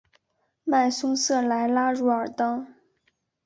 [0.63, 2.73] 迈松瑟莱拉茹尔当。